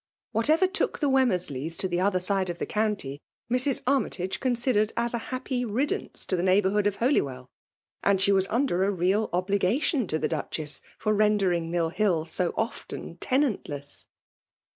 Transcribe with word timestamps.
Whatever 0.31 0.65
took 0.65 0.97
the 0.97 1.11
Wemmersleys 1.11 1.77
to 1.77 1.87
the 1.87 2.01
other 2.01 2.17
aide 2.17 2.47
qf 2.47 2.57
the. 2.57 2.65
county, 2.65 3.21
Mrs. 3.51 3.83
Armytage 3.85 4.39
considered 4.39 4.91
as 4.97 5.13
a 5.13 5.19
happy 5.29 5.63
riddance 5.63 6.25
to 6.25 6.35
the 6.35 6.41
neighbourhood 6.41 6.87
of 6.87 6.95
Holywell; 6.95 7.51
and 8.01 8.19
she 8.19 8.31
was 8.31 8.47
under 8.47 8.83
a 8.83 8.89
real 8.89 9.29
obligation 9.31 10.07
to 10.07 10.17
the 10.17 10.27
Duchess 10.27 10.81
for 10.97 11.13
rendering 11.13 11.69
Mill 11.69 11.89
Hill 11.89 12.25
so 12.25 12.51
often 12.57 13.17
tenantless. 13.17 14.07